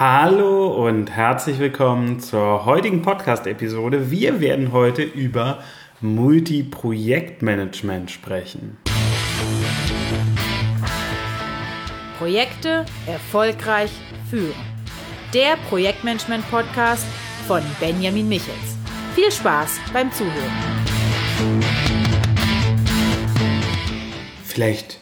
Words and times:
Hallo 0.00 0.86
und 0.86 1.10
herzlich 1.10 1.58
willkommen 1.58 2.20
zur 2.20 2.64
heutigen 2.64 3.02
Podcast-Episode. 3.02 4.10
Wir 4.10 4.40
werden 4.40 4.72
heute 4.72 5.02
über 5.02 5.62
Multi-Projektmanagement 6.00 8.10
sprechen. 8.10 8.78
Projekte 12.16 12.86
erfolgreich 13.06 13.90
führen. 14.30 14.54
Der 15.34 15.58
Projektmanagement-Podcast 15.68 17.04
von 17.46 17.60
Benjamin 17.78 18.26
Michels. 18.26 18.78
Viel 19.14 19.30
Spaß 19.30 19.78
beim 19.92 20.10
Zuhören. 20.12 20.32
Vielleicht 24.44 24.99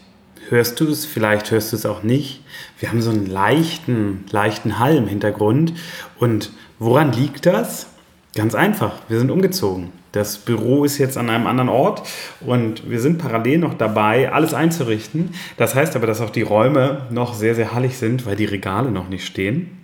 hörst 0.51 0.81
du 0.81 0.89
es, 0.89 1.05
vielleicht 1.05 1.51
hörst 1.51 1.73
du 1.73 1.77
es 1.77 1.87
auch 1.87 2.03
nicht. 2.03 2.43
Wir 2.79 2.91
haben 2.91 3.03
so 3.03 3.11
einen 3.11 3.27
leichten, 3.27 4.25
leichten 4.31 4.79
Hall 4.79 4.97
im 4.97 5.09
Hintergrund. 5.09 5.73
Und 6.19 6.53
woran 6.79 7.13
liegt 7.13 7.47
das? 7.47 7.87
Ganz 8.35 8.55
einfach, 8.55 8.93
wir 9.09 9.19
sind 9.19 9.31
umgezogen. 9.31 9.93
Das 10.13 10.39
Büro 10.39 10.85
ist 10.85 10.99
jetzt 10.99 11.19
an 11.19 11.29
einem 11.29 11.47
anderen 11.47 11.69
Ort 11.69 12.03
und 12.41 12.89
wir 12.89 13.01
sind 13.01 13.19
parallel 13.19 13.59
noch 13.59 13.75
dabei, 13.75 14.33
alles 14.33 14.55
einzurichten. 14.55 15.35
Das 15.57 15.75
heißt 15.75 15.97
aber, 15.97 16.07
dass 16.07 16.21
auch 16.21 16.31
die 16.31 16.43
Räume 16.43 17.07
noch 17.11 17.35
sehr, 17.35 17.55
sehr 17.55 17.75
hallig 17.75 17.99
sind, 17.99 18.25
weil 18.25 18.37
die 18.37 18.47
Regale 18.47 18.91
noch 18.91 19.09
nicht 19.09 19.27
stehen. 19.27 19.79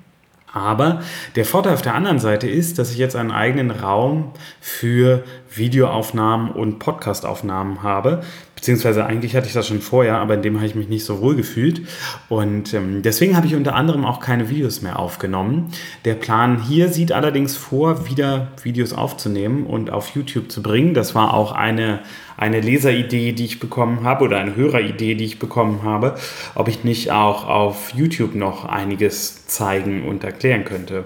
Aber 0.54 1.02
der 1.34 1.44
Vorteil 1.44 1.74
auf 1.74 1.82
der 1.82 1.96
anderen 1.96 2.20
Seite 2.20 2.48
ist, 2.48 2.78
dass 2.78 2.92
ich 2.92 2.96
jetzt 2.96 3.16
einen 3.16 3.32
eigenen 3.32 3.72
Raum 3.72 4.30
für 4.60 5.24
Videoaufnahmen 5.52 6.52
und 6.52 6.78
Podcastaufnahmen 6.78 7.82
habe. 7.82 8.22
Beziehungsweise 8.64 9.04
eigentlich 9.04 9.36
hatte 9.36 9.46
ich 9.46 9.52
das 9.52 9.68
schon 9.68 9.82
vorher, 9.82 10.16
aber 10.20 10.32
in 10.32 10.40
dem 10.40 10.56
habe 10.56 10.64
ich 10.64 10.74
mich 10.74 10.88
nicht 10.88 11.04
so 11.04 11.20
wohl 11.20 11.36
gefühlt. 11.36 11.82
Und 12.30 12.72
ähm, 12.72 13.02
deswegen 13.02 13.36
habe 13.36 13.46
ich 13.46 13.54
unter 13.54 13.74
anderem 13.74 14.06
auch 14.06 14.20
keine 14.20 14.48
Videos 14.48 14.80
mehr 14.80 14.98
aufgenommen. 14.98 15.68
Der 16.06 16.14
Plan 16.14 16.62
hier 16.62 16.88
sieht 16.88 17.12
allerdings 17.12 17.58
vor, 17.58 18.08
wieder 18.08 18.52
Videos 18.62 18.94
aufzunehmen 18.94 19.66
und 19.66 19.90
auf 19.90 20.14
YouTube 20.14 20.50
zu 20.50 20.62
bringen. 20.62 20.94
Das 20.94 21.14
war 21.14 21.34
auch 21.34 21.52
eine 21.52 22.00
eine 22.36 22.60
Leseridee, 22.60 23.32
die 23.32 23.44
ich 23.44 23.60
bekommen 23.60 24.04
habe 24.04 24.24
oder 24.24 24.38
eine 24.38 24.56
Höreridee, 24.56 25.14
die 25.14 25.24
ich 25.24 25.38
bekommen 25.38 25.82
habe, 25.82 26.16
ob 26.54 26.68
ich 26.68 26.84
nicht 26.84 27.10
auch 27.10 27.46
auf 27.46 27.94
YouTube 27.94 28.34
noch 28.34 28.64
einiges 28.64 29.46
zeigen 29.46 30.06
und 30.06 30.24
erklären 30.24 30.64
könnte. 30.64 31.04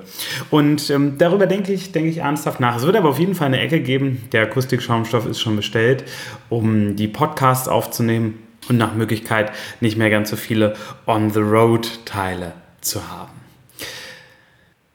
Und 0.50 0.90
ähm, 0.90 1.18
darüber 1.18 1.46
denke 1.46 1.72
ich, 1.72 1.92
denke 1.92 2.10
ich 2.10 2.18
ernsthaft 2.18 2.60
nach. 2.60 2.76
Es 2.76 2.86
wird 2.86 2.96
aber 2.96 3.10
auf 3.10 3.18
jeden 3.18 3.34
Fall 3.34 3.48
eine 3.48 3.60
Ecke 3.60 3.80
geben. 3.80 4.22
Der 4.32 4.42
Akustikschaumstoff 4.42 5.26
ist 5.26 5.40
schon 5.40 5.56
bestellt, 5.56 6.04
um 6.48 6.96
die 6.96 7.08
Podcasts 7.08 7.68
aufzunehmen 7.68 8.38
und 8.68 8.76
nach 8.76 8.94
Möglichkeit 8.94 9.52
nicht 9.80 9.96
mehr 9.96 10.10
ganz 10.10 10.30
so 10.30 10.36
viele 10.36 10.74
On-the-Road-Teile 11.06 12.52
zu 12.80 13.08
haben. 13.10 13.32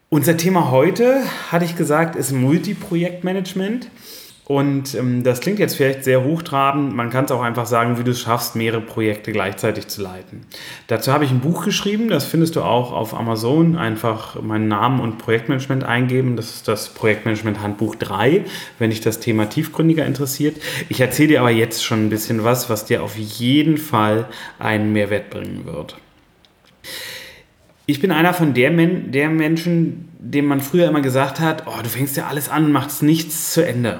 Unser 0.09 0.37
Thema 0.37 0.69
heute, 0.69 1.23
hatte 1.51 1.65
ich 1.65 1.75
gesagt, 1.75 2.15
ist 2.15 2.31
Multiprojektmanagement. 2.31 3.89
Und 4.45 4.93
ähm, 4.95 5.23
das 5.23 5.39
klingt 5.39 5.59
jetzt 5.59 5.75
vielleicht 5.75 6.03
sehr 6.03 6.23
hochtrabend. 6.23 6.93
Man 6.93 7.09
kann 7.09 7.23
es 7.25 7.31
auch 7.31 7.41
einfach 7.41 7.65
sagen, 7.65 7.97
wie 7.97 8.03
du 8.03 8.11
es 8.11 8.19
schaffst, 8.19 8.57
mehrere 8.57 8.81
Projekte 8.81 9.31
gleichzeitig 9.31 9.87
zu 9.87 10.01
leiten. 10.01 10.41
Dazu 10.87 11.13
habe 11.13 11.23
ich 11.23 11.31
ein 11.31 11.39
Buch 11.39 11.63
geschrieben, 11.63 12.09
das 12.09 12.25
findest 12.25 12.57
du 12.57 12.61
auch 12.61 12.91
auf 12.91 13.13
Amazon. 13.13 13.77
Einfach 13.77 14.41
meinen 14.41 14.67
Namen 14.67 14.99
und 14.99 15.17
Projektmanagement 15.17 15.85
eingeben. 15.85 16.35
Das 16.35 16.55
ist 16.55 16.67
das 16.67 16.89
Projektmanagement 16.89 17.61
Handbuch 17.61 17.95
3, 17.95 18.43
wenn 18.79 18.89
dich 18.89 18.99
das 18.99 19.21
Thema 19.21 19.45
tiefgründiger 19.45 20.05
interessiert. 20.05 20.57
Ich 20.89 20.99
erzähle 20.99 21.29
dir 21.29 21.39
aber 21.39 21.51
jetzt 21.51 21.85
schon 21.85 22.07
ein 22.07 22.09
bisschen 22.09 22.43
was, 22.43 22.69
was 22.69 22.83
dir 22.83 23.01
auf 23.01 23.17
jeden 23.17 23.77
Fall 23.77 24.25
einen 24.59 24.91
Mehrwert 24.91 25.29
bringen 25.29 25.65
wird. 25.65 25.95
Ich 27.85 28.01
bin 28.01 28.11
einer 28.11 28.33
von 28.33 28.53
der, 28.53 28.71
Men 28.71 29.11
der 29.11 29.29
Menschen, 29.29 30.09
dem 30.19 30.47
man 30.47 30.59
früher 30.59 30.89
immer 30.89 31.01
gesagt 31.01 31.39
hat, 31.39 31.63
oh, 31.65 31.81
du 31.81 31.87
fängst 31.87 32.17
ja 32.17 32.27
alles 32.27 32.49
an 32.49 32.73
machst 32.73 33.03
nichts 33.03 33.53
zu 33.53 33.65
Ende. 33.65 33.99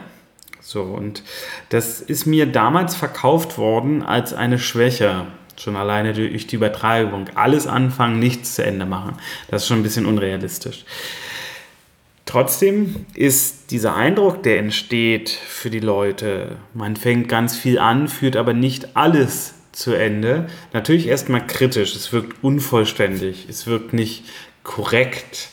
So, 0.73 0.81
und 0.81 1.21
das 1.69 2.01
ist 2.01 2.25
mir 2.25 2.47
damals 2.47 2.95
verkauft 2.95 3.59
worden 3.59 4.01
als 4.01 4.33
eine 4.33 4.57
Schwäche. 4.57 5.27
Schon 5.55 5.75
alleine 5.75 6.13
durch 6.13 6.47
die 6.47 6.55
Übertreibung. 6.55 7.29
Alles 7.35 7.67
anfangen, 7.67 8.17
nichts 8.17 8.55
zu 8.55 8.63
Ende 8.63 8.87
machen. 8.87 9.17
Das 9.49 9.61
ist 9.61 9.67
schon 9.67 9.81
ein 9.81 9.83
bisschen 9.83 10.07
unrealistisch. 10.07 10.83
Trotzdem 12.25 13.05
ist 13.13 13.69
dieser 13.69 13.95
Eindruck, 13.95 14.41
der 14.41 14.57
entsteht 14.57 15.29
für 15.29 15.69
die 15.69 15.79
Leute, 15.79 16.55
man 16.73 16.95
fängt 16.95 17.29
ganz 17.29 17.55
viel 17.55 17.77
an, 17.77 18.07
führt 18.07 18.35
aber 18.35 18.53
nicht 18.53 18.95
alles 18.95 19.53
zu 19.73 19.93
Ende, 19.93 20.47
natürlich 20.71 21.07
erstmal 21.07 21.45
kritisch. 21.45 21.95
Es 21.95 22.11
wirkt 22.11 22.43
unvollständig, 22.43 23.45
es 23.47 23.67
wirkt 23.67 23.93
nicht 23.93 24.23
korrekt 24.63 25.49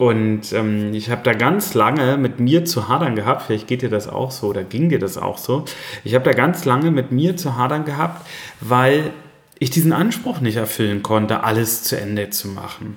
und 0.00 0.54
ähm, 0.54 0.94
ich 0.94 1.10
habe 1.10 1.20
da 1.24 1.34
ganz 1.34 1.74
lange 1.74 2.16
mit 2.16 2.40
mir 2.40 2.64
zu 2.64 2.88
hadern 2.88 3.16
gehabt, 3.16 3.42
vielleicht 3.42 3.66
geht 3.66 3.82
dir 3.82 3.90
das 3.90 4.08
auch 4.08 4.30
so 4.30 4.46
oder 4.46 4.64
ging 4.64 4.88
dir 4.88 4.98
das 4.98 5.18
auch 5.18 5.36
so. 5.36 5.66
Ich 6.04 6.14
habe 6.14 6.24
da 6.24 6.32
ganz 6.32 6.64
lange 6.64 6.90
mit 6.90 7.12
mir 7.12 7.36
zu 7.36 7.58
hadern 7.58 7.84
gehabt, 7.84 8.26
weil 8.62 9.10
ich 9.58 9.68
diesen 9.68 9.92
Anspruch 9.92 10.40
nicht 10.40 10.56
erfüllen 10.56 11.02
konnte, 11.02 11.44
alles 11.44 11.82
zu 11.82 12.00
Ende 12.00 12.30
zu 12.30 12.48
machen. 12.48 12.96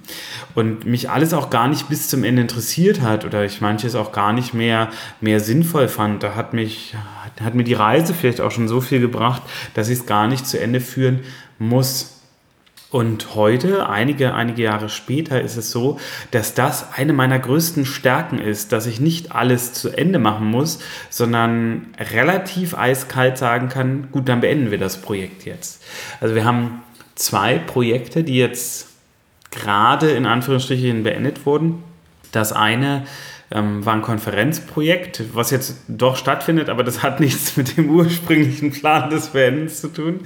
Und 0.55 0.85
mich 0.85 1.09
alles 1.09 1.33
auch 1.33 1.49
gar 1.49 1.67
nicht 1.67 1.89
bis 1.89 2.07
zum 2.07 2.23
Ende 2.23 2.43
interessiert 2.43 3.01
hat 3.01 3.25
oder 3.25 3.43
ich 3.43 3.59
manches 3.59 3.95
auch 3.95 4.13
gar 4.13 4.31
nicht 4.31 4.53
mehr, 4.53 4.89
mehr 5.19 5.41
sinnvoll 5.41 5.89
fand. 5.89 6.23
Da 6.23 6.35
hat 6.35 6.53
mich, 6.53 6.95
hat 7.43 7.53
mir 7.53 7.65
die 7.65 7.73
Reise 7.73 8.13
vielleicht 8.13 8.39
auch 8.39 8.51
schon 8.51 8.69
so 8.69 8.79
viel 8.79 9.01
gebracht, 9.01 9.41
dass 9.73 9.89
ich 9.89 9.99
es 9.99 10.05
gar 10.05 10.29
nicht 10.29 10.47
zu 10.47 10.57
Ende 10.57 10.79
führen 10.79 11.19
muss. 11.59 12.12
Und 12.93 13.33
heute, 13.33 13.89
einige, 13.89 14.35
einige 14.35 14.61
Jahre 14.61 14.87
später, 14.87 15.41
ist 15.41 15.57
es 15.57 15.71
so, 15.71 15.99
dass 16.29 16.53
das 16.53 16.93
eine 16.93 17.11
meiner 17.11 17.39
größten 17.39 17.87
Stärken 17.87 18.37
ist, 18.37 18.71
dass 18.71 18.85
ich 18.85 18.99
nicht 18.99 19.31
alles 19.31 19.73
zu 19.73 19.89
Ende 19.89 20.19
machen 20.19 20.45
muss, 20.45 20.77
sondern 21.09 21.87
relativ 21.97 22.77
eiskalt 22.77 23.39
sagen 23.39 23.67
kann, 23.67 24.09
gut, 24.11 24.29
dann 24.29 24.41
beenden 24.41 24.69
wir 24.69 24.77
das 24.77 25.01
Projekt 25.01 25.43
jetzt. 25.43 25.83
Also 26.21 26.35
wir 26.35 26.45
haben 26.45 26.83
zwei 27.15 27.57
Projekte, 27.57 28.23
die 28.23 28.35
jetzt 28.35 28.89
gerade 29.49 30.11
in 30.11 30.27
Anführungsstrichen 30.27 31.01
beendet 31.01 31.47
wurden. 31.47 31.81
Das 32.31 32.53
eine 32.53 33.07
ähm, 33.53 33.85
war 33.85 33.93
ein 33.93 34.01
Konferenzprojekt, 34.01 35.23
was 35.33 35.51
jetzt 35.51 35.77
doch 35.87 36.17
stattfindet, 36.17 36.69
aber 36.69 36.83
das 36.83 37.03
hat 37.03 37.19
nichts 37.21 37.55
mit 37.55 37.77
dem 37.77 37.89
ursprünglichen 37.89 38.71
Plan 38.71 39.09
des 39.09 39.29
Beendens 39.29 39.79
zu 39.79 39.87
tun. 39.89 40.21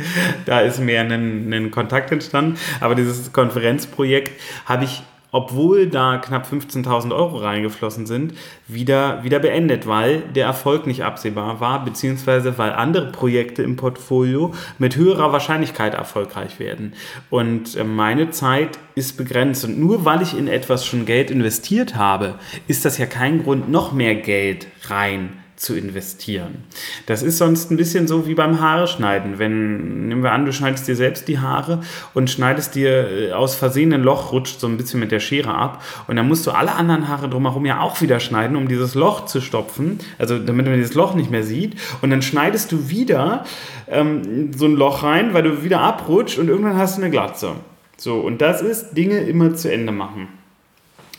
Da 0.46 0.62
ist 0.62 0.80
mehr 0.80 1.02
ein, 1.02 1.54
ein 1.54 1.72
Kontakt 1.72 2.12
entstanden. 2.12 2.58
Aber 2.80 2.96
dieses 2.96 3.34
Konferenzprojekt 3.34 4.32
habe 4.66 4.86
ich 4.86 5.04
obwohl 5.32 5.88
da 5.88 6.18
knapp 6.18 6.48
15.000 6.52 7.14
Euro 7.14 7.38
reingeflossen 7.38 8.06
sind, 8.06 8.34
wieder, 8.68 9.24
wieder 9.24 9.40
beendet, 9.40 9.88
weil 9.88 10.22
der 10.22 10.46
Erfolg 10.46 10.88
nicht 10.88 11.04
absehbar 11.04 11.60
war, 11.60 11.84
beziehungsweise 11.84 12.58
weil 12.58 12.72
andere 12.72 13.12
Projekte 13.12 13.64
im 13.64 13.76
Portfolio 13.76 14.54
mit 14.78 14.96
höherer 14.96 15.32
Wahrscheinlichkeit 15.32 15.94
erfolgreich 15.94 16.60
werden. 16.60 16.94
Und 17.30 17.76
äh, 17.76 17.84
meine 17.84 18.32
Zeit 18.32 18.80
ist 18.96 19.18
begrenzt. 19.18 19.66
Und 19.66 19.80
nur 19.80 20.06
weil 20.06 20.22
ich 20.22 20.38
in 20.38 20.48
etwas 20.48 20.86
schon 20.86 21.06
Geld 21.06 21.30
investiert 21.32 21.96
habe, 21.96 22.36
ist 22.68 22.86
das 22.86 22.98
ja 22.98 23.06
kein 23.06 23.44
Grund, 23.44 23.70
noch 23.70 23.92
mehr 23.92 24.16
Geld 24.16 24.68
rein 24.88 25.30
zu 25.58 25.76
investieren. 25.76 26.64
Das 27.08 27.24
ist 27.24 27.40
sonst 27.40 27.72
ein 27.72 27.78
bisschen 27.78 28.08
so 28.08 28.28
wie 28.28 28.36
beim 28.36 28.62
Haare 28.62 28.88
schneiden. 28.88 29.40
Wenn, 29.40 30.08
nehmen 30.08 30.22
wir 30.22 30.32
an, 30.32 30.46
du 30.46 30.54
schneidest 30.54 30.88
dir 30.88 30.96
selbst 30.96 31.28
die 31.28 31.40
Haare 31.40 31.82
und 32.14 32.30
schneidest 32.30 32.76
dir 32.76 33.10
äh, 33.10 33.32
aus 33.34 33.56
Versehen 33.56 33.92
ein 33.92 34.04
Loch, 34.04 34.32
rutscht 34.32 34.60
so 34.60 34.68
ein 34.68 34.78
bisschen 34.78 35.00
mit 35.00 35.12
der 35.12 35.20
Schere 35.20 35.54
ab 35.54 35.84
und 36.08 36.16
dann 36.16 36.28
musst 36.28 36.46
du 36.46 36.52
alle 36.52 36.74
anderen 36.74 37.08
Haare 37.08 37.28
drumherum 37.28 37.66
ja 37.66 37.82
auch 37.82 38.00
wieder 38.02 38.20
schneiden, 38.20 38.56
um 38.56 38.68
dieses 38.68 38.94
Loch 38.94 39.26
zu 39.26 39.42
stopfen, 39.42 39.98
also 40.20 40.38
damit 40.38 40.68
man 40.68 40.76
dieses 40.76 40.94
Loch 40.94 41.16
nicht 41.16 41.32
mehr 41.32 41.44
sieht 41.44 41.76
und 42.02 42.12
dann 42.12 42.22
schneidest 42.22 42.72
du 42.72 42.90
wieder 42.90 43.44
ähm, 43.88 44.54
so 44.56 44.66
ein 44.66 44.76
Loch 44.76 45.02
rein, 45.02 45.34
weil 45.34 45.42
du 45.42 45.64
wieder 45.64 45.82
abrutscht 45.82 46.38
und 46.38 46.50
irgendwann 46.50 46.78
hast 46.78 46.98
du 46.98 47.02
eine 47.02 47.10
Glatze. 47.10 47.54
So, 47.98 48.20
und 48.20 48.42
das 48.42 48.62
ist 48.62 48.94
Dinge 48.94 49.22
immer 49.22 49.56
zu 49.56 49.72
Ende 49.74 49.92
machen. 49.92 50.28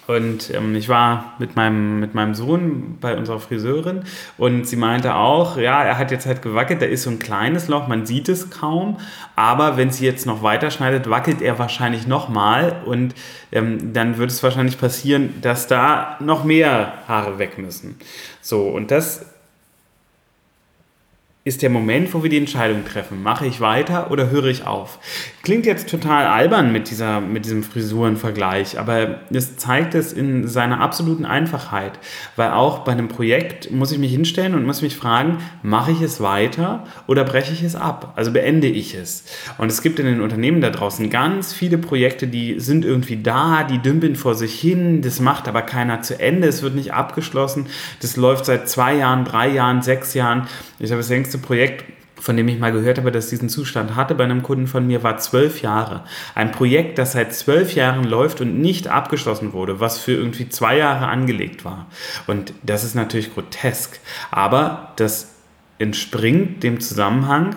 Und 0.08 0.54
ähm, 0.54 0.74
ich 0.74 0.88
war 0.88 1.34
mit 1.38 1.54
meinem, 1.54 2.00
mit 2.00 2.14
meinem 2.14 2.34
Sohn 2.34 2.96
bei 2.98 3.14
unserer 3.14 3.40
Friseurin 3.40 4.04
und 4.38 4.66
sie 4.66 4.76
meinte 4.76 5.14
auch, 5.14 5.58
ja, 5.58 5.84
er 5.84 5.98
hat 5.98 6.10
jetzt 6.10 6.24
halt 6.24 6.40
gewackelt, 6.40 6.80
da 6.80 6.86
ist 6.86 7.02
so 7.02 7.10
ein 7.10 7.18
kleines 7.18 7.68
Loch, 7.68 7.88
man 7.88 8.06
sieht 8.06 8.30
es 8.30 8.48
kaum, 8.48 8.96
aber 9.36 9.76
wenn 9.76 9.90
sie 9.90 10.06
jetzt 10.06 10.24
noch 10.24 10.42
weiter 10.42 10.70
schneidet, 10.70 11.10
wackelt 11.10 11.42
er 11.42 11.58
wahrscheinlich 11.58 12.06
nochmal 12.06 12.80
und 12.86 13.14
ähm, 13.52 13.92
dann 13.92 14.16
wird 14.16 14.30
es 14.30 14.42
wahrscheinlich 14.42 14.80
passieren, 14.80 15.34
dass 15.42 15.66
da 15.66 16.16
noch 16.20 16.42
mehr 16.42 16.94
Haare 17.06 17.38
weg 17.38 17.58
müssen. 17.58 17.96
So, 18.40 18.62
und 18.62 18.90
das 18.90 19.27
ist 21.48 21.62
der 21.62 21.70
Moment, 21.70 22.12
wo 22.12 22.22
wir 22.22 22.30
die 22.30 22.36
Entscheidung 22.36 22.84
treffen. 22.84 23.22
Mache 23.22 23.46
ich 23.46 23.60
weiter 23.60 24.10
oder 24.10 24.30
höre 24.30 24.44
ich 24.44 24.66
auf? 24.66 24.98
Klingt 25.42 25.64
jetzt 25.64 25.88
total 25.88 26.26
albern 26.26 26.72
mit, 26.72 26.90
dieser, 26.90 27.20
mit 27.20 27.46
diesem 27.46 27.62
Frisurenvergleich, 27.62 28.78
aber 28.78 29.20
es 29.32 29.56
zeigt 29.56 29.94
es 29.94 30.12
in 30.12 30.46
seiner 30.46 30.80
absoluten 30.80 31.24
Einfachheit. 31.24 31.98
Weil 32.36 32.50
auch 32.50 32.80
bei 32.80 32.92
einem 32.92 33.08
Projekt 33.08 33.70
muss 33.70 33.92
ich 33.92 33.98
mich 33.98 34.12
hinstellen 34.12 34.54
und 34.54 34.66
muss 34.66 34.82
mich 34.82 34.94
fragen, 34.94 35.38
mache 35.62 35.90
ich 35.90 36.02
es 36.02 36.20
weiter 36.20 36.84
oder 37.06 37.24
breche 37.24 37.54
ich 37.54 37.62
es 37.62 37.74
ab? 37.74 38.12
Also 38.16 38.30
beende 38.32 38.66
ich 38.66 38.94
es? 38.94 39.24
Und 39.56 39.72
es 39.72 39.80
gibt 39.80 39.98
in 39.98 40.06
den 40.06 40.20
Unternehmen 40.20 40.60
da 40.60 40.68
draußen 40.68 41.08
ganz 41.08 41.54
viele 41.54 41.78
Projekte, 41.78 42.26
die 42.26 42.60
sind 42.60 42.84
irgendwie 42.84 43.22
da, 43.22 43.64
die 43.64 43.78
dümpeln 43.78 44.16
vor 44.16 44.34
sich 44.34 44.60
hin, 44.60 45.00
das 45.00 45.18
macht 45.18 45.48
aber 45.48 45.62
keiner 45.62 46.02
zu 46.02 46.20
Ende, 46.20 46.46
es 46.46 46.62
wird 46.62 46.74
nicht 46.74 46.92
abgeschlossen, 46.92 47.66
das 48.02 48.16
läuft 48.16 48.44
seit 48.44 48.68
zwei 48.68 48.94
Jahren, 48.94 49.24
drei 49.24 49.48
Jahren, 49.48 49.80
sechs 49.80 50.12
Jahren. 50.12 50.46
Ich 50.78 50.90
habe 50.90 51.00
das 51.00 51.08
längste 51.08 51.37
erste 51.38 51.46
Projekt, 51.46 51.84
von 52.20 52.36
dem 52.36 52.48
ich 52.48 52.58
mal 52.58 52.72
gehört 52.72 52.98
habe, 52.98 53.12
dass 53.12 53.28
diesen 53.28 53.48
Zustand 53.48 53.94
hatte 53.94 54.14
bei 54.14 54.24
einem 54.24 54.42
Kunden 54.42 54.66
von 54.66 54.86
mir, 54.86 55.04
war 55.04 55.18
zwölf 55.18 55.62
Jahre. 55.62 56.04
Ein 56.34 56.50
Projekt, 56.50 56.98
das 56.98 57.12
seit 57.12 57.32
zwölf 57.32 57.74
Jahren 57.74 58.04
läuft 58.04 58.40
und 58.40 58.58
nicht 58.60 58.88
abgeschlossen 58.88 59.52
wurde, 59.52 59.78
was 59.78 59.98
für 59.98 60.12
irgendwie 60.12 60.48
zwei 60.48 60.76
Jahre 60.76 61.06
angelegt 61.06 61.64
war. 61.64 61.86
Und 62.26 62.52
das 62.62 62.82
ist 62.82 62.96
natürlich 62.96 63.32
grotesk. 63.32 64.00
Aber 64.32 64.92
das 64.96 65.34
entspringt 65.78 66.64
dem 66.64 66.80
Zusammenhang 66.80 67.54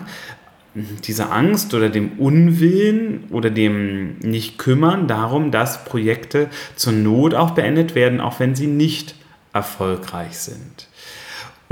dieser 0.74 1.32
Angst 1.32 1.74
oder 1.74 1.90
dem 1.90 2.12
Unwillen 2.18 3.24
oder 3.30 3.50
dem 3.50 4.18
Nicht-Kümmern 4.20 5.08
darum, 5.08 5.50
dass 5.50 5.84
Projekte 5.84 6.48
zur 6.76 6.92
Not 6.92 7.34
auch 7.34 7.50
beendet 7.50 7.94
werden, 7.96 8.20
auch 8.20 8.38
wenn 8.38 8.54
sie 8.54 8.68
nicht 8.68 9.16
erfolgreich 9.52 10.38
sind. 10.38 10.86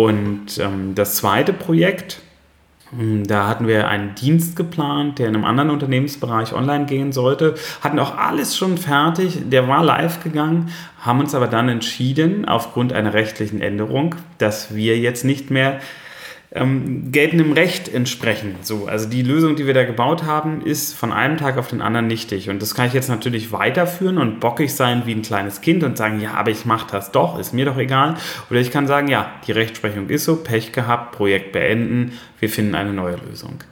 Und 0.00 0.56
ähm, 0.58 0.94
das 0.94 1.16
zweite 1.16 1.52
Projekt, 1.52 2.22
hm, 2.96 3.26
da 3.26 3.46
hatten 3.46 3.66
wir 3.66 3.86
einen 3.86 4.14
Dienst 4.14 4.56
geplant, 4.56 5.18
der 5.18 5.28
in 5.28 5.34
einem 5.34 5.44
anderen 5.44 5.68
Unternehmensbereich 5.68 6.54
online 6.54 6.86
gehen 6.86 7.12
sollte, 7.12 7.54
hatten 7.82 7.98
auch 7.98 8.16
alles 8.16 8.56
schon 8.56 8.78
fertig, 8.78 9.50
der 9.50 9.68
war 9.68 9.84
live 9.84 10.24
gegangen, 10.24 10.72
haben 11.02 11.20
uns 11.20 11.34
aber 11.34 11.48
dann 11.48 11.68
entschieden, 11.68 12.46
aufgrund 12.46 12.94
einer 12.94 13.12
rechtlichen 13.12 13.60
Änderung, 13.60 14.14
dass 14.38 14.74
wir 14.74 14.96
jetzt 14.98 15.22
nicht 15.22 15.50
mehr 15.50 15.80
ähm, 16.52 17.12
geltendem 17.12 17.52
Recht 17.52 17.92
entsprechen. 17.92 18.56
So, 18.62 18.86
also 18.86 19.08
die 19.08 19.22
Lösung, 19.22 19.54
die 19.54 19.66
wir 19.66 19.74
da 19.74 19.84
gebaut 19.84 20.24
haben, 20.24 20.62
ist 20.62 20.94
von 20.94 21.12
einem 21.12 21.36
Tag 21.36 21.58
auf 21.58 21.68
den 21.68 21.80
anderen 21.80 22.08
nichtig. 22.08 22.50
Und 22.50 22.60
das 22.60 22.74
kann 22.74 22.88
ich 22.88 22.92
jetzt 22.92 23.08
natürlich 23.08 23.52
weiterführen 23.52 24.18
und 24.18 24.40
bockig 24.40 24.74
sein 24.74 25.02
wie 25.06 25.14
ein 25.14 25.22
kleines 25.22 25.60
Kind 25.60 25.84
und 25.84 25.96
sagen, 25.96 26.20
ja, 26.20 26.34
aber 26.34 26.50
ich 26.50 26.64
mache 26.64 26.90
das 26.90 27.12
doch, 27.12 27.38
ist 27.38 27.54
mir 27.54 27.66
doch 27.66 27.78
egal. 27.78 28.16
Oder 28.50 28.60
ich 28.60 28.72
kann 28.72 28.88
sagen, 28.88 29.06
ja, 29.06 29.32
die 29.46 29.52
Rechtsprechung 29.52 30.08
ist 30.08 30.24
so, 30.24 30.36
Pech 30.36 30.72
gehabt, 30.72 31.12
Projekt 31.12 31.52
beenden, 31.52 32.18
wir 32.40 32.48
finden 32.48 32.74
eine 32.74 32.92
neue 32.92 33.16
Lösung. 33.28 33.62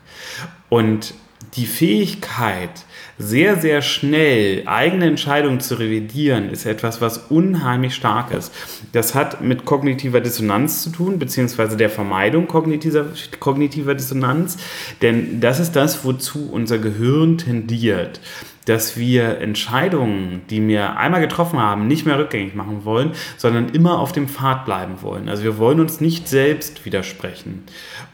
Und 0.69 1.15
die 1.55 1.67
Fähigkeit, 1.67 2.71
sehr, 3.19 3.57
sehr 3.57 3.83
schnell 3.83 4.63
eigene 4.67 5.07
Entscheidungen 5.07 5.61
zu 5.61 5.79
revidieren, 5.79 6.51
ist 6.51 6.67
etwas, 6.67 7.01
was 7.01 7.19
unheimlich 7.19 7.95
stark 7.95 8.33
ist. 8.33 8.53
Das 8.93 9.15
hat 9.15 9.41
mit 9.41 9.65
kognitiver 9.65 10.21
Dissonanz 10.21 10.83
zu 10.83 10.91
tun, 10.91 11.19
beziehungsweise 11.19 11.77
der 11.77 11.91
Vermeidung 11.91 12.47
kognitiver, 12.47 13.07
kognitiver 13.41 13.95
Dissonanz, 13.95 14.59
denn 15.03 15.41
das 15.41 15.59
ist 15.59 15.75
das, 15.75 16.05
wozu 16.05 16.51
unser 16.51 16.79
Gehirn 16.79 17.39
tendiert 17.39 18.21
dass 18.69 18.99
wir 18.99 19.39
Entscheidungen, 19.39 20.43
die 20.51 20.67
wir 20.69 20.99
einmal 20.99 21.23
getroffen 21.23 21.59
haben, 21.59 21.89
nicht 21.89 22.05
mehr 22.05 22.19
rückgängig 22.19 22.55
machen 22.55 22.85
wollen, 22.85 23.13
sondern 23.39 23.71
immer 23.71 23.99
auf 23.99 24.13
dem 24.13 24.29
Pfad 24.29 24.67
bleiben 24.67 25.01
wollen. 25.01 25.31
Also 25.31 25.43
wir 25.43 25.57
wollen 25.57 25.81
uns 25.81 26.03
nicht 26.03 26.29
selbst 26.29 26.85
widersprechen. 26.85 27.65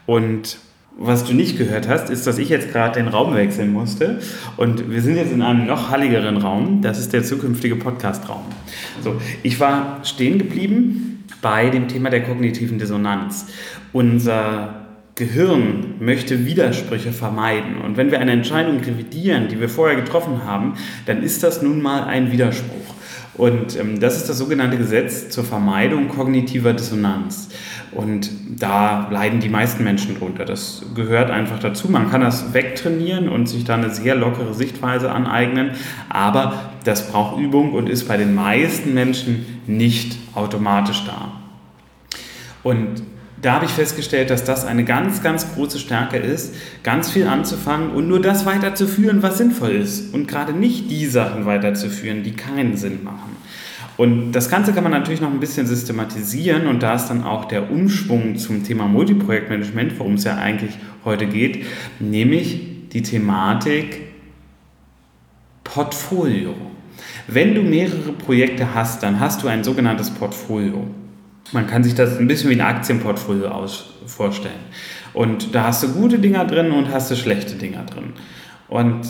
Und 0.05 0.57
was 0.97 1.25
du 1.25 1.33
nicht 1.33 1.57
gehört 1.57 1.87
hast, 1.87 2.09
ist, 2.09 2.25
dass 2.25 2.37
ich 2.37 2.49
jetzt 2.49 2.71
gerade 2.71 2.99
den 2.99 3.09
Raum 3.09 3.35
wechseln 3.35 3.73
musste. 3.73 4.19
Und 4.57 4.89
wir 4.89 5.01
sind 5.01 5.17
jetzt 5.17 5.31
in 5.31 5.41
einem 5.41 5.65
noch 5.65 5.89
halligeren 5.89 6.37
Raum. 6.37 6.81
Das 6.81 6.99
ist 6.99 7.11
der 7.13 7.23
zukünftige 7.23 7.75
Podcast-Raum. 7.75 8.43
So, 9.01 9.19
ich 9.43 9.59
war 9.59 9.99
stehen 10.03 10.37
geblieben 10.37 11.25
bei 11.41 11.69
dem 11.69 11.87
Thema 11.87 12.09
der 12.09 12.23
kognitiven 12.23 12.79
Dissonanz. 12.79 13.47
Unser 13.91 14.84
Gehirn 15.15 15.95
möchte 15.99 16.45
Widersprüche 16.45 17.13
vermeiden. 17.13 17.79
Und 17.81 17.95
wenn 17.95 18.11
wir 18.11 18.19
eine 18.19 18.33
Entscheidung 18.33 18.81
revidieren, 18.81 19.47
die 19.47 19.61
wir 19.61 19.69
vorher 19.69 19.95
getroffen 19.95 20.43
haben, 20.43 20.73
dann 21.05 21.23
ist 21.23 21.41
das 21.41 21.61
nun 21.61 21.81
mal 21.81 22.03
ein 22.03 22.33
Widerspruch. 22.33 22.93
Und 23.35 23.79
ähm, 23.79 23.99
das 23.99 24.17
ist 24.17 24.27
das 24.27 24.37
sogenannte 24.37 24.77
Gesetz 24.77 25.29
zur 25.29 25.45
Vermeidung 25.45 26.09
kognitiver 26.09 26.73
Dissonanz. 26.73 27.49
Und 27.91 28.29
da 28.59 29.09
leiden 29.09 29.39
die 29.39 29.47
meisten 29.47 29.85
Menschen 29.85 30.17
drunter. 30.17 30.43
Das 30.43 30.85
gehört 30.95 31.31
einfach 31.31 31.59
dazu. 31.59 31.89
Man 31.89 32.11
kann 32.11 32.19
das 32.19 32.53
wegtrainieren 32.53 33.29
und 33.29 33.47
sich 33.47 33.63
da 33.63 33.75
eine 33.75 33.91
sehr 33.91 34.15
lockere 34.15 34.53
Sichtweise 34.53 35.11
aneignen, 35.11 35.71
aber 36.09 36.71
das 36.83 37.09
braucht 37.09 37.39
Übung 37.39 37.71
und 37.71 37.89
ist 37.89 38.07
bei 38.07 38.17
den 38.17 38.35
meisten 38.35 38.93
Menschen 38.93 39.45
nicht 39.65 40.17
automatisch 40.33 41.05
da. 41.05 41.31
Und 42.63 43.03
da 43.45 43.53
habe 43.53 43.65
ich 43.65 43.71
festgestellt, 43.71 44.31
dass 44.31 44.43
das 44.43 44.65
eine 44.65 44.83
ganz, 44.83 45.21
ganz 45.21 45.53
große 45.53 45.77
Stärke 45.77 46.17
ist, 46.17 46.55
ganz 46.81 47.11
viel 47.11 47.27
anzufangen 47.27 47.91
und 47.91 48.07
nur 48.07 48.19
das 48.19 48.47
weiterzuführen, 48.47 49.21
was 49.21 49.37
sinnvoll 49.37 49.69
ist 49.69 50.15
und 50.15 50.27
gerade 50.27 50.51
nicht 50.51 50.89
die 50.89 51.05
Sachen 51.05 51.45
weiterzuführen, 51.45 52.23
die 52.23 52.31
keinen 52.31 52.75
Sinn 52.75 53.03
machen. 53.03 53.35
Und 53.97 54.31
das 54.31 54.49
Ganze 54.49 54.73
kann 54.73 54.81
man 54.81 54.91
natürlich 54.91 55.21
noch 55.21 55.31
ein 55.31 55.39
bisschen 55.39 55.67
systematisieren 55.67 56.65
und 56.65 56.81
da 56.81 56.95
ist 56.95 57.05
dann 57.05 57.23
auch 57.23 57.45
der 57.45 57.69
Umschwung 57.69 58.35
zum 58.37 58.63
Thema 58.63 58.87
Multiprojektmanagement, 58.87 59.99
worum 59.99 60.15
es 60.15 60.23
ja 60.23 60.37
eigentlich 60.37 60.71
heute 61.05 61.27
geht, 61.27 61.67
nämlich 61.99 62.89
die 62.93 63.03
Thematik 63.03 64.01
Portfolio. 65.63 66.55
Wenn 67.27 67.53
du 67.53 67.61
mehrere 67.61 68.11
Projekte 68.11 68.73
hast, 68.73 69.03
dann 69.03 69.19
hast 69.19 69.43
du 69.43 69.47
ein 69.47 69.63
sogenanntes 69.63 70.09
Portfolio. 70.09 70.87
Man 71.51 71.67
kann 71.67 71.83
sich 71.83 71.95
das 71.95 72.17
ein 72.17 72.27
bisschen 72.27 72.49
wie 72.49 72.55
ein 72.55 72.61
Aktienportfolio 72.61 73.47
aus 73.47 73.93
vorstellen. 74.07 74.53
Und 75.13 75.55
da 75.55 75.65
hast 75.65 75.83
du 75.83 75.89
gute 75.89 76.19
Dinger 76.19 76.45
drin 76.45 76.71
und 76.71 76.91
hast 76.91 77.11
du 77.11 77.15
schlechte 77.15 77.55
Dinger 77.55 77.85
drin. 77.85 78.13
Und 78.67 79.05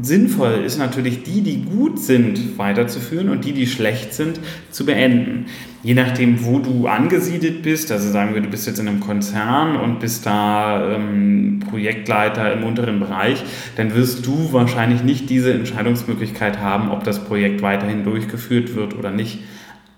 Sinnvoll 0.00 0.62
ist 0.64 0.78
natürlich 0.78 1.22
die, 1.22 1.42
die 1.42 1.64
gut 1.64 1.98
sind, 1.98 2.56
weiterzuführen 2.56 3.28
und 3.28 3.44
die, 3.44 3.52
die 3.52 3.66
schlecht 3.66 4.14
sind, 4.14 4.40
zu 4.70 4.86
beenden. 4.86 5.46
Je 5.82 5.92
nachdem, 5.92 6.46
wo 6.46 6.60
du 6.60 6.86
angesiedelt 6.86 7.62
bist, 7.62 7.92
also 7.92 8.10
sagen 8.10 8.32
wir, 8.32 8.40
du 8.40 8.48
bist 8.48 8.66
jetzt 8.66 8.78
in 8.78 8.88
einem 8.88 9.00
Konzern 9.00 9.76
und 9.76 10.00
bist 10.00 10.24
da 10.24 10.94
ähm, 10.94 11.60
Projektleiter 11.68 12.54
im 12.54 12.64
unteren 12.64 13.00
Bereich, 13.00 13.44
dann 13.76 13.94
wirst 13.94 14.24
du 14.24 14.52
wahrscheinlich 14.52 15.02
nicht 15.02 15.28
diese 15.28 15.52
Entscheidungsmöglichkeit 15.52 16.58
haben, 16.58 16.90
ob 16.90 17.04
das 17.04 17.24
Projekt 17.24 17.60
weiterhin 17.60 18.02
durchgeführt 18.02 18.74
wird 18.74 18.94
oder 18.94 19.10
nicht. 19.10 19.40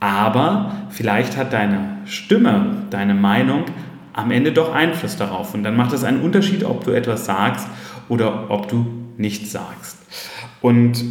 Aber 0.04 0.70
vielleicht 0.90 1.38
hat 1.38 1.54
deine 1.54 1.96
Stimme, 2.04 2.76
deine 2.90 3.14
Meinung 3.14 3.64
am 4.12 4.30
Ende 4.30 4.52
doch 4.52 4.74
Einfluss 4.74 5.16
darauf. 5.16 5.54
Und 5.54 5.62
dann 5.64 5.76
macht 5.76 5.94
es 5.94 6.04
einen 6.04 6.20
Unterschied, 6.20 6.62
ob 6.62 6.84
du 6.84 6.90
etwas 6.90 7.24
sagst 7.24 7.66
oder 8.10 8.50
ob 8.50 8.68
du 8.68 8.84
nichts 9.16 9.50
sagst. 9.52 9.96
Und 10.60 11.02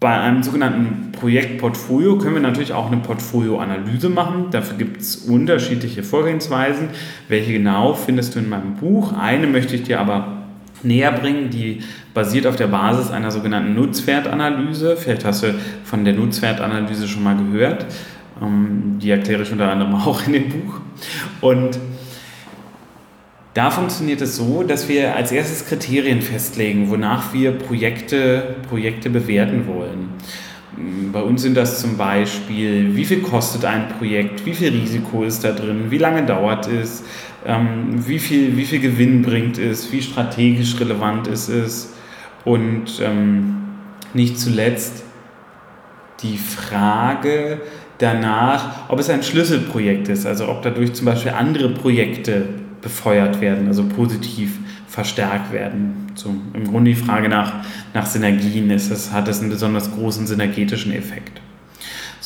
bei 0.00 0.18
einem 0.18 0.42
sogenannten 0.42 1.12
Projektportfolio 1.12 2.18
können 2.18 2.34
wir 2.34 2.42
natürlich 2.42 2.72
auch 2.72 2.88
eine 2.88 2.96
Portfolioanalyse 2.96 4.08
machen. 4.08 4.46
Dafür 4.50 4.78
gibt 4.78 5.00
es 5.00 5.14
unterschiedliche 5.18 6.02
Vorgehensweisen. 6.02 6.88
Welche 7.28 7.52
genau 7.52 7.94
findest 7.94 8.34
du 8.34 8.40
in 8.40 8.48
meinem 8.48 8.74
Buch? 8.74 9.12
Eine 9.16 9.46
möchte 9.46 9.76
ich 9.76 9.84
dir 9.84 10.00
aber 10.00 10.35
näher 10.82 11.12
bringen, 11.12 11.50
die 11.50 11.80
basiert 12.14 12.46
auf 12.46 12.56
der 12.56 12.68
Basis 12.68 13.10
einer 13.10 13.30
sogenannten 13.30 13.74
Nutzwertanalyse. 13.74 14.96
Vielleicht 14.96 15.24
hast 15.24 15.42
du 15.42 15.54
von 15.84 16.04
der 16.04 16.14
Nutzwertanalyse 16.14 17.08
schon 17.08 17.22
mal 17.22 17.36
gehört. 17.36 17.86
Ähm, 18.42 18.98
die 19.00 19.10
erkläre 19.10 19.42
ich 19.42 19.52
unter 19.52 19.70
anderem 19.70 19.94
auch 20.06 20.26
in 20.26 20.32
dem 20.34 20.48
Buch. 20.48 20.80
Und 21.40 21.78
da 23.54 23.70
funktioniert 23.70 24.20
es 24.20 24.36
so, 24.36 24.62
dass 24.62 24.86
wir 24.86 25.16
als 25.16 25.32
erstes 25.32 25.66
Kriterien 25.66 26.20
festlegen, 26.20 26.90
wonach 26.90 27.32
wir 27.32 27.52
Projekte, 27.52 28.56
Projekte 28.68 29.08
bewerten 29.08 29.66
wollen. 29.66 30.10
Bei 31.10 31.22
uns 31.22 31.40
sind 31.40 31.56
das 31.56 31.80
zum 31.80 31.96
Beispiel, 31.96 32.94
wie 32.94 33.04
viel 33.06 33.22
kostet 33.22 33.64
ein 33.64 33.88
Projekt, 33.88 34.44
wie 34.44 34.52
viel 34.52 34.68
Risiko 34.68 35.24
ist 35.24 35.42
da 35.42 35.52
drin, 35.52 35.86
wie 35.88 35.96
lange 35.96 36.26
dauert 36.26 36.68
es, 36.68 37.02
ähm, 37.46 38.06
wie, 38.06 38.18
viel, 38.18 38.56
wie 38.56 38.64
viel 38.64 38.80
Gewinn 38.80 39.22
bringt 39.22 39.58
es, 39.58 39.92
wie 39.92 40.02
strategisch 40.02 40.78
relevant 40.80 41.26
ist 41.28 41.48
es 41.48 41.94
und 42.44 43.00
ähm, 43.00 43.56
nicht 44.14 44.38
zuletzt 44.38 45.04
die 46.22 46.38
Frage 46.38 47.60
danach, 47.98 48.88
ob 48.90 48.98
es 48.98 49.10
ein 49.10 49.22
Schlüsselprojekt 49.22 50.08
ist, 50.08 50.26
also 50.26 50.48
ob 50.48 50.62
dadurch 50.62 50.94
zum 50.94 51.06
Beispiel 51.06 51.32
andere 51.32 51.70
Projekte 51.70 52.46
befeuert 52.80 53.40
werden, 53.40 53.68
also 53.68 53.84
positiv 53.84 54.58
verstärkt 54.88 55.52
werden. 55.52 56.06
So, 56.14 56.34
Im 56.54 56.68
Grunde 56.68 56.90
die 56.90 56.96
Frage 56.96 57.28
nach, 57.28 57.64
nach 57.94 58.06
Synergien, 58.06 58.70
ist 58.70 58.90
es, 58.90 59.12
hat 59.12 59.28
es 59.28 59.40
einen 59.40 59.50
besonders 59.50 59.92
großen 59.92 60.26
synergetischen 60.26 60.92
Effekt. 60.92 61.40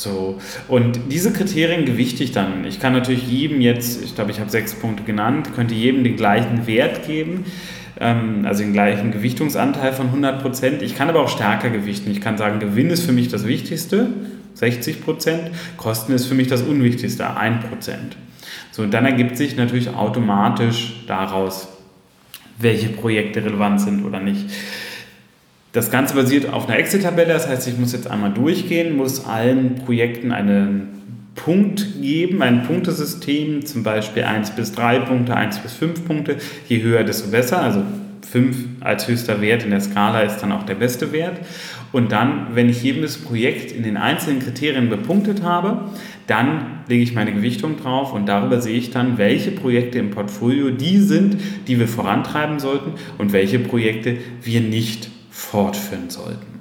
So, 0.01 0.41
und 0.67 0.99
diese 1.11 1.31
Kriterien 1.31 1.85
gewichte 1.85 2.25
ich 2.25 2.33
dann. 2.33 2.65
Ich 2.65 2.81
kann 2.81 2.95
natürlich 2.95 3.29
jedem 3.29 3.61
jetzt, 3.61 4.03
ich 4.03 4.15
glaube, 4.15 4.31
ich 4.31 4.41
habe 4.41 4.49
sechs 4.49 4.73
Punkte 4.73 5.03
genannt, 5.03 5.51
könnte 5.55 5.75
jedem 5.75 6.05
den 6.05 6.17
gleichen 6.17 6.67
Wert 6.67 7.07
geben, 7.07 7.45
ähm, 8.01 8.47
also 8.47 8.63
den 8.63 8.73
gleichen 8.73 9.11
Gewichtungsanteil 9.11 9.93
von 9.93 10.07
100 10.07 10.41
Prozent. 10.41 10.81
Ich 10.81 10.95
kann 10.95 11.11
aber 11.11 11.21
auch 11.21 11.29
stärker 11.29 11.69
gewichten. 11.69 12.11
Ich 12.11 12.23
kann 12.23 12.39
sagen, 12.39 12.61
Gewinn 12.61 12.89
ist 12.89 13.03
für 13.03 13.13
mich 13.13 13.29
das 13.29 13.47
Wichtigste, 13.47 14.09
60 14.55 15.05
Prozent, 15.05 15.51
Kosten 15.77 16.15
ist 16.15 16.25
für 16.25 16.35
mich 16.35 16.49
das 16.49 16.63
Unwichtigste, 16.63 17.37
1 17.37 17.67
Prozent. 17.67 18.17
So, 18.71 18.81
und 18.81 18.95
dann 18.95 19.05
ergibt 19.05 19.37
sich 19.37 19.55
natürlich 19.57 19.91
automatisch 19.91 20.95
daraus, 21.09 21.69
welche 22.59 22.89
Projekte 22.89 23.45
relevant 23.45 23.83
sind 23.83 24.07
oder 24.07 24.19
nicht. 24.19 24.47
Das 25.73 25.91
Ganze 25.91 26.15
basiert 26.15 26.53
auf 26.53 26.69
einer 26.69 26.79
Excel-Tabelle, 26.79 27.33
das 27.33 27.47
heißt, 27.47 27.69
ich 27.69 27.79
muss 27.79 27.93
jetzt 27.93 28.11
einmal 28.11 28.33
durchgehen, 28.33 28.97
muss 28.97 29.25
allen 29.25 29.77
Projekten 29.77 30.33
einen 30.33 31.01
Punkt 31.37 32.03
geben, 32.03 32.43
ein 32.43 32.65
Punktesystem, 32.65 33.65
zum 33.65 33.85
Beispiel 33.85 34.25
1 34.25 34.51
bis 34.51 34.73
3 34.73 34.99
Punkte, 35.01 35.37
1 35.37 35.61
bis 35.61 35.73
5 35.75 36.07
Punkte. 36.07 36.37
Je 36.69 36.83
höher, 36.83 37.05
desto 37.05 37.31
besser. 37.31 37.63
Also 37.63 37.83
5 38.29 38.57
als 38.81 39.07
höchster 39.09 39.41
Wert 39.41 39.65
in 39.65 39.71
der 39.71 39.81
Skala 39.81 40.23
ist 40.23 40.39
dann 40.39 40.53
auch 40.53 40.65
der 40.65 40.75
beste 40.75 41.13
Wert. 41.13 41.39
Und 41.93 42.13
dann, 42.13 42.49
wenn 42.55 42.69
ich 42.69 42.83
jedes 42.83 43.19
Projekt 43.19 43.73
in 43.73 43.85
den 43.85 43.97
einzelnen 43.97 44.41
Kriterien 44.41 44.91
bepunktet 44.91 45.43
habe, 45.43 45.85
dann 46.27 46.83
lege 46.89 47.03
ich 47.03 47.15
meine 47.15 47.33
Gewichtung 47.33 47.77
drauf 47.77 48.13
und 48.13 48.27
darüber 48.27 48.61
sehe 48.61 48.77
ich 48.77 48.91
dann, 48.91 49.19
welche 49.19 49.53
Projekte 49.53 49.99
im 49.99 50.11
Portfolio 50.11 50.71
die 50.71 50.99
sind, 50.99 51.39
die 51.69 51.79
wir 51.79 51.89
vorantreiben 51.89 52.59
sollten 52.59 52.93
und 53.19 53.33
welche 53.33 53.59
Projekte 53.61 54.19
wir 54.43 54.61
nicht 54.61 55.11
fortführen 55.41 56.11
sollten. 56.11 56.61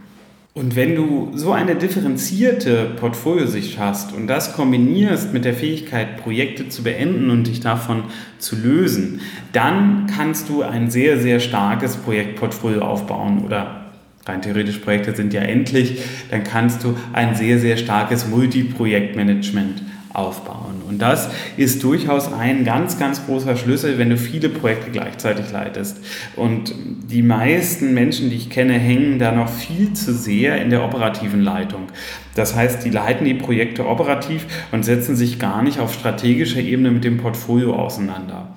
Und 0.56 0.76
wenn 0.76 0.96
du 0.96 1.32
so 1.36 1.52
eine 1.52 1.76
differenzierte 1.76 2.92
Portfoliosicht 3.00 3.78
hast 3.78 4.14
und 4.14 4.28
das 4.28 4.54
kombinierst 4.56 5.32
mit 5.32 5.46
der 5.46 5.54
Fähigkeit, 5.54 6.18
Projekte 6.18 6.70
zu 6.70 6.84
beenden 6.84 7.30
und 7.30 7.46
dich 7.46 7.60
davon 7.60 8.04
zu 8.40 8.56
lösen, 8.56 9.22
dann 9.54 10.08
kannst 10.08 10.50
du 10.50 10.64
ein 10.64 10.90
sehr, 10.90 11.20
sehr 11.20 11.40
starkes 11.40 11.98
Projektportfolio 11.98 12.82
aufbauen 12.82 13.46
oder 13.46 13.86
rein 14.26 14.42
theoretisch 14.42 14.80
Projekte 14.80 15.16
sind 15.16 15.34
ja 15.34 15.42
endlich, 15.42 16.02
dann 16.32 16.44
kannst 16.44 16.84
du 16.84 16.96
ein 17.14 17.36
sehr, 17.36 17.60
sehr 17.60 17.78
starkes 17.78 18.28
Multiprojektmanagement 18.28 19.82
aufbauen. 20.14 20.82
Und 20.88 21.00
das 21.00 21.30
ist 21.58 21.84
durchaus 21.84 22.32
ein 22.34 22.66
ganz, 22.66 22.98
ganz 22.98 23.26
großer 23.26 23.56
Schlüssel, 23.56 23.98
wenn 23.98 24.10
du 24.10 24.18
viele 24.18 24.50
Projekte 24.50 24.90
gleichzeitig 24.92 25.52
leitest. 25.52 25.98
Und 26.36 26.74
die 26.76 27.22
meisten 27.22 27.94
Menschen, 27.94 28.30
die 28.30 28.36
ich 28.38 28.50
kenne, 28.50 28.74
hängen 28.74 29.20
da 29.20 29.32
noch 29.32 29.50
viel 29.50 29.94
zu 29.94 30.14
sehr 30.14 30.62
in 30.62 30.70
der 30.70 30.84
operativen 30.84 31.42
Leitung. 31.42 31.88
Das 32.36 32.56
heißt, 32.56 32.84
die 32.86 32.90
leiten 32.90 33.26
die 33.26 33.34
Projekte 33.34 33.86
operativ 33.86 34.46
und 34.72 34.84
setzen 34.84 35.16
sich 35.16 35.40
gar 35.40 35.62
nicht 35.62 35.80
auf 35.80 35.94
strategischer 35.94 36.60
Ebene 36.60 36.92
mit 36.92 37.04
dem 37.04 37.18
Portfolio 37.18 37.76
auseinander. 37.76 38.56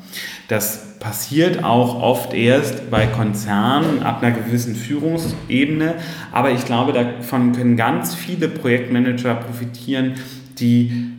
Das 0.49 0.99
passiert 0.99 1.64
auch 1.64 2.00
oft 2.00 2.32
erst 2.32 2.90
bei 2.90 3.06
Konzernen 3.06 4.02
ab 4.02 4.23
einer 4.23 4.37
gewissen 4.37 4.76
Führungsebene, 4.76 5.94
aber 6.30 6.52
ich 6.52 6.64
glaube, 6.64 6.92
davon 6.92 7.52
können 7.52 7.76
ganz 7.76 8.14
viele 8.14 8.49
Projektmanager 8.49 9.35
profitieren, 9.35 10.14
die 10.61 11.12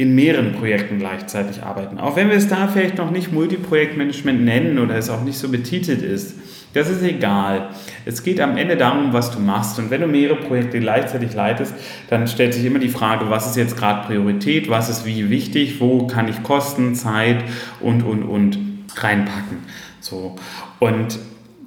in 0.00 0.14
mehreren 0.14 0.54
Projekten 0.54 0.98
gleichzeitig 0.98 1.62
arbeiten. 1.62 1.98
Auch 1.98 2.16
wenn 2.16 2.30
wir 2.30 2.36
es 2.36 2.48
da 2.48 2.68
vielleicht 2.68 2.96
noch 2.96 3.10
nicht 3.10 3.32
Multiprojektmanagement 3.32 4.42
nennen 4.42 4.78
oder 4.78 4.94
es 4.94 5.10
auch 5.10 5.22
nicht 5.22 5.36
so 5.36 5.50
betitelt 5.50 6.00
ist. 6.00 6.36
Das 6.72 6.88
ist 6.88 7.02
egal. 7.02 7.68
Es 8.06 8.22
geht 8.22 8.40
am 8.40 8.56
Ende 8.56 8.78
darum, 8.78 9.12
was 9.12 9.30
du 9.30 9.40
machst. 9.40 9.78
Und 9.78 9.90
wenn 9.90 10.00
du 10.00 10.06
mehrere 10.06 10.36
Projekte 10.36 10.80
gleichzeitig 10.80 11.34
leitest, 11.34 11.74
dann 12.08 12.26
stellt 12.28 12.54
sich 12.54 12.64
immer 12.64 12.78
die 12.78 12.88
Frage, 12.88 13.28
was 13.28 13.46
ist 13.46 13.56
jetzt 13.56 13.76
gerade 13.76 14.06
Priorität, 14.06 14.70
was 14.70 14.88
ist 14.88 15.04
wie 15.04 15.28
wichtig, 15.28 15.82
wo 15.82 16.06
kann 16.06 16.28
ich 16.28 16.42
Kosten, 16.42 16.94
Zeit 16.94 17.44
und, 17.80 18.02
und, 18.02 18.22
und 18.22 18.58
reinpacken. 18.96 19.58
So. 20.00 20.36
Und 20.78 21.18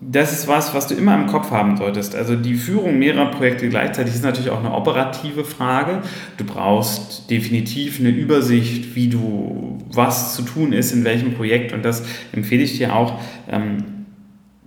das 0.10 0.32
ist 0.34 0.48
was, 0.48 0.74
was 0.74 0.88
du 0.88 0.96
immer 0.96 1.16
im 1.16 1.28
Kopf 1.28 1.52
haben 1.52 1.78
solltest. 1.78 2.16
Also 2.16 2.36
die 2.36 2.56
Führung 2.56 3.00
mehrerer 3.00 3.32
Projekte 3.32 3.70
gleichzeitig 3.70 4.16
ist 4.16 4.24
natürlich 4.24 4.50
auch 4.50 4.60
eine 4.60 4.74
operative 4.74 5.44
Frage. 5.44 6.02
Du 6.38 6.46
brauchst 6.46 7.30
definitiv 7.30 8.00
eine 8.00 8.10
Übersicht, 8.10 8.96
wie 8.96 9.08
du, 9.08 9.80
was 9.92 10.36
zu 10.36 10.44
tun 10.44 10.74
ist, 10.74 10.92
in 10.92 11.04
welchem 11.04 11.34
Projekt. 11.34 11.74
Und 11.74 11.84
das 11.84 12.04
empfehle 12.32 12.64
ich 12.64 12.78
dir 12.78 12.96
auch, 12.96 13.20
ähm, 13.50 13.93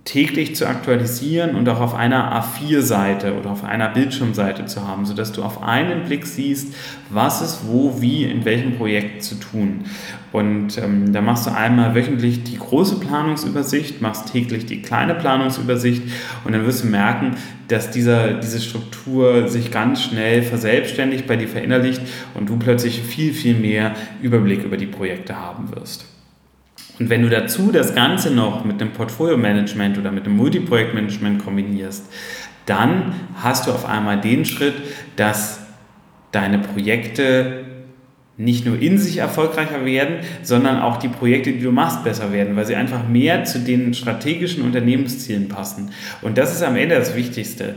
täglich 0.07 0.55
zu 0.55 0.65
aktualisieren 0.65 1.55
und 1.55 1.67
auch 1.67 1.81
auf 1.81 1.93
einer 1.93 2.41
A4-Seite 2.41 3.37
oder 3.37 3.51
auf 3.51 3.65
einer 3.65 3.89
Bildschirmseite 3.89 4.65
zu 4.65 4.87
haben, 4.87 5.05
sodass 5.05 5.33
du 5.33 5.43
auf 5.43 5.61
einen 5.61 6.05
Blick 6.05 6.25
siehst, 6.25 6.73
was 7.09 7.41
ist 7.41 7.67
wo, 7.67 8.01
wie, 8.01 8.23
in 8.23 8.45
welchem 8.45 8.77
Projekt 8.77 9.21
zu 9.21 9.35
tun. 9.35 9.83
Und 10.31 10.77
ähm, 10.77 11.11
da 11.11 11.19
machst 11.19 11.45
du 11.45 11.53
einmal 11.53 11.93
wöchentlich 11.93 12.45
die 12.45 12.57
große 12.57 13.01
Planungsübersicht, 13.01 14.01
machst 14.01 14.31
täglich 14.31 14.65
die 14.65 14.81
kleine 14.81 15.13
Planungsübersicht 15.13 16.03
und 16.45 16.53
dann 16.53 16.65
wirst 16.65 16.85
du 16.85 16.87
merken, 16.87 17.35
dass 17.67 17.91
dieser, 17.91 18.35
diese 18.35 18.61
Struktur 18.61 19.49
sich 19.49 19.71
ganz 19.71 20.03
schnell 20.03 20.41
verselbstständigt, 20.41 21.27
bei 21.27 21.35
dir 21.35 21.49
verinnerlicht 21.49 22.01
und 22.33 22.47
du 22.47 22.57
plötzlich 22.57 23.01
viel, 23.01 23.33
viel 23.33 23.55
mehr 23.55 23.93
Überblick 24.21 24.63
über 24.63 24.77
die 24.77 24.85
Projekte 24.85 25.35
haben 25.35 25.75
wirst. 25.75 26.05
Und 26.99 27.09
wenn 27.09 27.21
du 27.21 27.29
dazu 27.29 27.71
das 27.71 27.93
Ganze 27.93 28.31
noch 28.31 28.65
mit 28.65 28.81
einem 28.81 28.91
Portfolio-Management 28.91 29.97
oder 29.97 30.11
mit 30.11 30.25
einem 30.25 30.37
Multiprojektmanagement 30.37 31.43
kombinierst, 31.43 32.05
dann 32.65 33.13
hast 33.35 33.67
du 33.67 33.71
auf 33.71 33.85
einmal 33.85 34.19
den 34.19 34.45
Schritt, 34.45 34.73
dass 35.15 35.59
deine 36.31 36.59
Projekte 36.59 37.65
nicht 38.37 38.67
nur 38.67 38.79
in 38.79 38.99
sich 38.99 39.17
erfolgreicher 39.17 39.83
werden, 39.83 40.17
sondern 40.43 40.79
auch 40.79 40.97
die 40.97 41.07
Projekte, 41.07 41.51
die 41.51 41.59
du 41.59 41.71
machst, 41.71 42.03
besser 42.03 42.31
werden, 42.31 42.55
weil 42.55 42.67
sie 42.67 42.75
einfach 42.75 43.07
mehr 43.07 43.45
zu 43.45 43.59
den 43.59 43.95
strategischen 43.95 44.63
Unternehmenszielen 44.63 45.49
passen. 45.49 45.89
Und 46.21 46.37
das 46.37 46.53
ist 46.53 46.61
am 46.61 46.75
Ende 46.75 46.95
das 46.95 47.15
Wichtigste. 47.15 47.75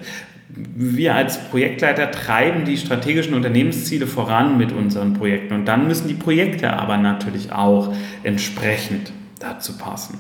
Wir 0.55 1.15
als 1.15 1.49
Projektleiter 1.49 2.11
treiben 2.11 2.65
die 2.65 2.77
strategischen 2.77 3.35
Unternehmensziele 3.35 4.07
voran 4.07 4.59
mit 4.59 4.73
unseren 4.73 5.15
Projekten 5.15 5.55
und 5.55 5.67
dann 5.67 5.87
müssen 5.87 6.09
die 6.09 6.15
Projekte 6.15 6.73
aber 6.73 6.97
natürlich 6.97 7.53
auch 7.53 7.95
entsprechend 8.23 9.13
dazu 9.39 9.79
passen. 9.79 10.19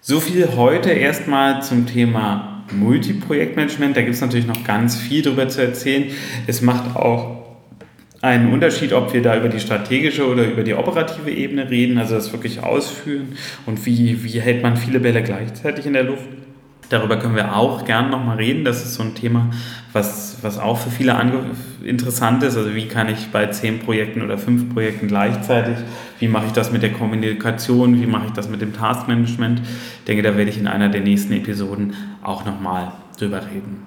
So 0.00 0.20
viel 0.20 0.56
heute 0.56 0.90
erstmal 0.90 1.62
zum 1.62 1.86
Thema 1.86 2.64
Multiprojektmanagement. 2.72 3.96
Da 3.96 4.02
gibt 4.02 4.14
es 4.14 4.20
natürlich 4.20 4.46
noch 4.46 4.64
ganz 4.64 4.96
viel 4.96 5.22
darüber 5.22 5.48
zu 5.48 5.62
erzählen. 5.62 6.10
Es 6.46 6.60
macht 6.60 6.96
auch 6.96 7.44
einen 8.20 8.52
Unterschied, 8.52 8.92
ob 8.92 9.12
wir 9.12 9.22
da 9.22 9.36
über 9.36 9.48
die 9.48 9.60
strategische 9.60 10.26
oder 10.26 10.46
über 10.46 10.62
die 10.62 10.74
operative 10.74 11.30
Ebene 11.30 11.68
reden, 11.68 11.98
also 11.98 12.14
das 12.14 12.32
wirklich 12.32 12.62
ausführen 12.62 13.36
und 13.66 13.84
wie, 13.84 14.24
wie 14.24 14.40
hält 14.40 14.62
man 14.62 14.76
viele 14.76 15.00
Bälle 15.00 15.22
gleichzeitig 15.22 15.84
in 15.86 15.92
der 15.92 16.04
Luft. 16.04 16.26
Darüber 16.94 17.16
können 17.16 17.34
wir 17.34 17.56
auch 17.56 17.84
gern 17.84 18.08
nochmal 18.08 18.36
reden. 18.36 18.64
Das 18.64 18.84
ist 18.84 18.94
so 18.94 19.02
ein 19.02 19.16
Thema, 19.16 19.50
was, 19.92 20.36
was 20.42 20.60
auch 20.60 20.78
für 20.78 20.90
viele 20.90 21.18
interessant 21.82 22.44
ist. 22.44 22.56
Also 22.56 22.72
wie 22.72 22.86
kann 22.86 23.08
ich 23.08 23.32
bei 23.32 23.46
zehn 23.46 23.80
Projekten 23.80 24.22
oder 24.22 24.38
fünf 24.38 24.72
Projekten 24.72 25.08
gleichzeitig, 25.08 25.74
wie 26.20 26.28
mache 26.28 26.46
ich 26.46 26.52
das 26.52 26.70
mit 26.70 26.84
der 26.84 26.92
Kommunikation, 26.92 28.00
wie 28.00 28.06
mache 28.06 28.26
ich 28.26 28.32
das 28.32 28.48
mit 28.48 28.60
dem 28.60 28.72
Taskmanagement. 28.72 29.60
Ich 29.60 30.04
denke, 30.06 30.22
da 30.22 30.36
werde 30.36 30.48
ich 30.48 30.56
in 30.56 30.68
einer 30.68 30.88
der 30.88 31.00
nächsten 31.00 31.32
Episoden 31.32 31.94
auch 32.22 32.44
nochmal 32.44 32.92
drüber 33.18 33.40
reden. 33.44 33.82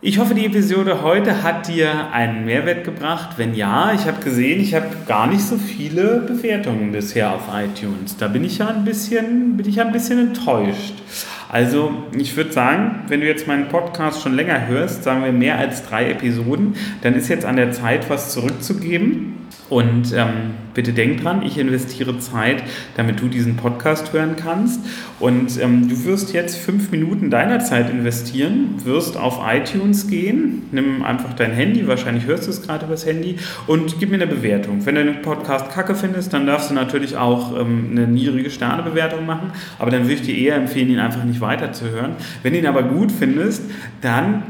Ich 0.00 0.20
hoffe, 0.20 0.34
die 0.34 0.46
Episode 0.46 1.02
heute 1.02 1.42
hat 1.42 1.66
dir 1.66 2.12
einen 2.12 2.44
Mehrwert 2.44 2.84
gebracht. 2.84 3.30
Wenn 3.38 3.52
ja, 3.52 3.92
ich 3.92 4.06
habe 4.06 4.22
gesehen, 4.22 4.60
ich 4.60 4.76
habe 4.76 4.86
gar 5.08 5.26
nicht 5.26 5.42
so 5.42 5.56
viele 5.56 6.20
Bewertungen 6.20 6.92
bisher 6.92 7.34
auf 7.34 7.48
iTunes. 7.52 8.16
Da 8.16 8.28
bin 8.28 8.44
ich 8.44 8.58
ja 8.58 8.68
ein 8.68 8.84
bisschen, 8.84 9.56
bin 9.56 9.68
ich 9.68 9.74
ja 9.74 9.84
ein 9.84 9.90
bisschen 9.90 10.20
enttäuscht. 10.20 10.94
Also 11.48 11.92
ich 12.12 12.36
würde 12.36 12.52
sagen, 12.52 13.04
wenn 13.08 13.20
du 13.20 13.26
jetzt 13.26 13.46
meinen 13.46 13.68
Podcast 13.68 14.22
schon 14.22 14.34
länger 14.34 14.66
hörst, 14.66 15.04
sagen 15.04 15.24
wir 15.24 15.32
mehr 15.32 15.58
als 15.58 15.86
drei 15.86 16.10
Episoden, 16.10 16.74
dann 17.02 17.14
ist 17.14 17.28
jetzt 17.28 17.44
an 17.44 17.56
der 17.56 17.72
Zeit, 17.72 18.10
was 18.10 18.32
zurückzugeben. 18.32 19.45
Und 19.68 20.12
ähm, 20.14 20.54
bitte 20.74 20.92
denk 20.92 21.22
dran, 21.22 21.42
ich 21.42 21.58
investiere 21.58 22.18
Zeit, 22.20 22.62
damit 22.96 23.20
du 23.20 23.26
diesen 23.26 23.56
Podcast 23.56 24.12
hören 24.12 24.36
kannst. 24.36 24.80
Und 25.18 25.60
ähm, 25.60 25.88
du 25.88 26.04
wirst 26.04 26.32
jetzt 26.32 26.56
fünf 26.56 26.92
Minuten 26.92 27.30
deiner 27.30 27.58
Zeit 27.58 27.90
investieren, 27.90 28.76
wirst 28.84 29.16
auf 29.16 29.40
iTunes 29.44 30.06
gehen, 30.06 30.62
nimm 30.70 31.02
einfach 31.02 31.32
dein 31.32 31.50
Handy, 31.50 31.88
wahrscheinlich 31.88 32.26
hörst 32.26 32.46
du 32.46 32.50
es 32.50 32.62
gerade 32.62 32.86
übers 32.86 33.06
Handy, 33.06 33.38
und 33.66 33.98
gib 33.98 34.10
mir 34.10 34.16
eine 34.16 34.28
Bewertung. 34.28 34.86
Wenn 34.86 34.94
du 34.94 35.04
den 35.04 35.22
Podcast 35.22 35.70
kacke 35.70 35.96
findest, 35.96 36.32
dann 36.32 36.46
darfst 36.46 36.70
du 36.70 36.74
natürlich 36.74 37.16
auch 37.16 37.58
ähm, 37.58 37.88
eine 37.90 38.06
niedrige 38.06 38.50
Sternebewertung 38.50 39.26
machen, 39.26 39.50
aber 39.80 39.90
dann 39.90 40.02
würde 40.02 40.14
ich 40.14 40.22
dir 40.22 40.36
eher 40.36 40.56
empfehlen, 40.56 40.90
ihn 40.90 41.00
einfach 41.00 41.24
nicht 41.24 41.40
weiterzuhören. 41.40 42.12
Wenn 42.42 42.52
du 42.52 42.60
ihn 42.60 42.66
aber 42.66 42.84
gut 42.84 43.10
findest, 43.10 43.62
dann 44.00 44.42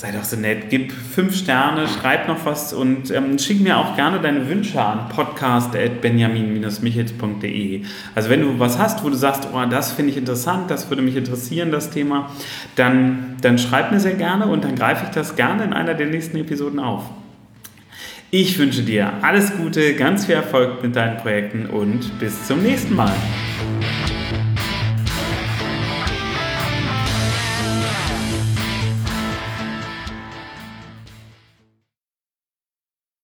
sei 0.00 0.10
doch 0.12 0.24
so 0.24 0.36
nett, 0.36 0.70
gib 0.70 0.92
fünf 0.92 1.36
Sterne, 1.36 1.86
schreib 1.86 2.26
noch 2.26 2.46
was 2.46 2.72
und 2.72 3.10
ähm, 3.10 3.38
schick 3.38 3.60
mir 3.60 3.76
auch 3.76 3.96
gerne 3.96 4.18
deine 4.18 4.48
Wünsche 4.48 4.82
an 4.82 5.10
podcast.benjamin-michels.de. 5.10 7.82
Also 8.14 8.30
wenn 8.30 8.40
du 8.40 8.58
was 8.58 8.78
hast, 8.78 9.04
wo 9.04 9.10
du 9.10 9.14
sagst, 9.14 9.46
oh, 9.52 9.62
das 9.68 9.92
finde 9.92 10.12
ich 10.12 10.16
interessant, 10.16 10.70
das 10.70 10.88
würde 10.88 11.02
mich 11.02 11.16
interessieren, 11.16 11.70
das 11.70 11.90
Thema, 11.90 12.30
dann, 12.76 13.36
dann 13.42 13.58
schreib 13.58 13.92
mir 13.92 14.00
sehr 14.00 14.14
gerne 14.14 14.46
und 14.46 14.64
dann 14.64 14.74
greife 14.74 15.04
ich 15.04 15.10
das 15.10 15.36
gerne 15.36 15.64
in 15.64 15.74
einer 15.74 15.92
der 15.92 16.06
nächsten 16.06 16.38
Episoden 16.38 16.78
auf. 16.78 17.04
Ich 18.30 18.58
wünsche 18.58 18.80
dir 18.80 19.12
alles 19.20 19.54
Gute, 19.58 19.92
ganz 19.96 20.24
viel 20.24 20.36
Erfolg 20.36 20.82
mit 20.82 20.96
deinen 20.96 21.18
Projekten 21.18 21.66
und 21.66 22.18
bis 22.18 22.46
zum 22.46 22.62
nächsten 22.62 22.96
Mal. 22.96 23.12